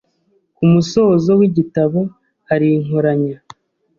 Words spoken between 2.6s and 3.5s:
inkoranya.